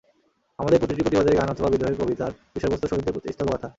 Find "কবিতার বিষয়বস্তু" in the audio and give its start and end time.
1.99-2.85